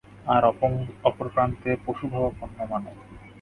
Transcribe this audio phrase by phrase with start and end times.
[0.25, 0.43] আর
[1.03, 2.95] অপর প্রান্তে পশুভাবাপন্ন মানব।